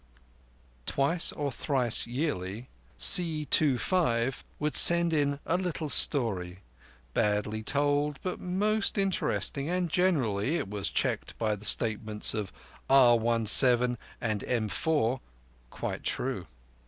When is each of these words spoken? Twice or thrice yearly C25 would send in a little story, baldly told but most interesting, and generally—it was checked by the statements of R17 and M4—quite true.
Twice 0.87 1.31
or 1.31 1.51
thrice 1.51 2.07
yearly 2.07 2.69
C25 2.97 4.41
would 4.57 4.75
send 4.75 5.13
in 5.13 5.39
a 5.45 5.57
little 5.57 5.89
story, 5.89 6.63
baldly 7.13 7.61
told 7.61 8.17
but 8.23 8.39
most 8.39 8.97
interesting, 8.97 9.69
and 9.69 9.91
generally—it 9.91 10.67
was 10.67 10.89
checked 10.89 11.37
by 11.37 11.55
the 11.55 11.65
statements 11.65 12.33
of 12.33 12.51
R17 12.89 13.95
and 14.19 14.41
M4—quite 14.41 16.01
true. 16.01 16.47